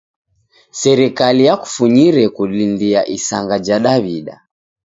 Serikali 0.81 1.41
yakufunyire 1.49 2.23
kulindia 2.35 3.01
isanga 3.17 3.55
ja 3.65 3.77
Daw'ida. 3.85 4.35